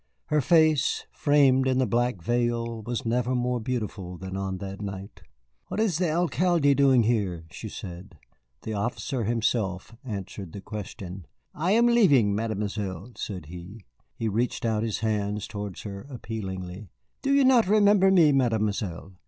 [0.29, 5.21] Her face, framed in the black veil, was never more beautiful than on that night.
[5.67, 8.17] "What is the Alcalde doing here?" she said.
[8.63, 11.27] The officer himself answered the question.
[11.53, 13.85] "I am leaving, Mademoiselle," said he.
[14.15, 16.89] He reached out his hands toward her, appealingly.
[17.21, 19.13] "Do you not remember me, Mademoiselle?